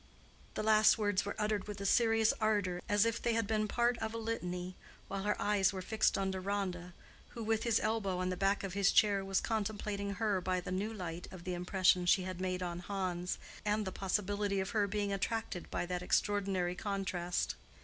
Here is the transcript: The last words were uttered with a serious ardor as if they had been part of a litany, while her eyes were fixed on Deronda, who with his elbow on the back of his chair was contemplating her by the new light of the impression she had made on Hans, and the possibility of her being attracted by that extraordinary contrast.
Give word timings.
The 0.55 0.63
last 0.63 0.97
words 0.97 1.25
were 1.25 1.35
uttered 1.37 1.67
with 1.67 1.79
a 1.79 1.85
serious 1.85 2.33
ardor 2.41 2.81
as 2.89 3.05
if 3.05 3.21
they 3.21 3.33
had 3.33 3.45
been 3.45 3.67
part 3.67 3.99
of 3.99 4.15
a 4.15 4.17
litany, 4.17 4.75
while 5.07 5.21
her 5.21 5.39
eyes 5.39 5.71
were 5.71 5.81
fixed 5.83 6.17
on 6.17 6.31
Deronda, 6.31 6.95
who 7.35 7.43
with 7.43 7.61
his 7.61 7.79
elbow 7.79 8.17
on 8.17 8.29
the 8.29 8.35
back 8.35 8.63
of 8.63 8.73
his 8.73 8.91
chair 8.91 9.23
was 9.23 9.39
contemplating 9.39 10.15
her 10.15 10.41
by 10.41 10.59
the 10.59 10.71
new 10.71 10.91
light 10.91 11.27
of 11.29 11.43
the 11.43 11.53
impression 11.53 12.07
she 12.07 12.23
had 12.23 12.41
made 12.41 12.63
on 12.63 12.79
Hans, 12.79 13.37
and 13.63 13.85
the 13.85 13.91
possibility 13.91 14.59
of 14.59 14.71
her 14.71 14.87
being 14.87 15.13
attracted 15.13 15.69
by 15.69 15.85
that 15.85 16.01
extraordinary 16.01 16.73
contrast. 16.73 17.53